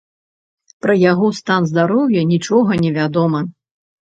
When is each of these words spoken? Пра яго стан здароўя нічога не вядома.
Пра 0.85 0.95
яго 1.11 1.27
стан 1.39 1.67
здароўя 1.73 2.25
нічога 2.33 2.81
не 2.87 2.91
вядома. 2.99 3.39